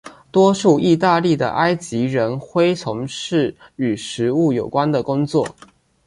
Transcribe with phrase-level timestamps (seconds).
[0.31, 5.47] 多数义大利的埃及人恢从事与食物有关的工作。